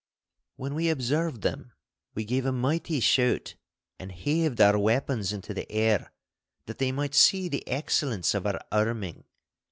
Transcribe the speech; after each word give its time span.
When 0.55 0.73
we 0.73 0.89
observed 0.89 1.43
them 1.43 1.73
we 2.15 2.25
gave 2.25 2.43
a 2.47 2.51
mighty 2.51 2.99
shout 2.99 3.53
and 3.99 4.11
heaved 4.11 4.59
our 4.59 4.75
weapons 4.79 5.31
into 5.31 5.53
the 5.53 5.71
air, 5.71 6.11
that 6.65 6.79
they 6.79 6.91
might 6.91 7.13
see 7.13 7.47
the 7.47 7.67
excellence 7.67 8.33
of 8.33 8.47
our 8.47 8.59
arming. 8.71 9.25